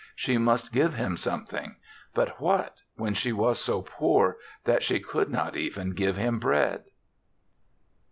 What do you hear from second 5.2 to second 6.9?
not even give him bread?